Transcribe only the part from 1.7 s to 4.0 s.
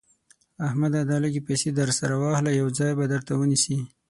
در سره واخله؛ يو ځای به درته ونيسي.